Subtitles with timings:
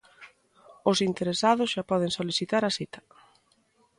[0.91, 2.99] Os interesados xa poden solicitar a cita.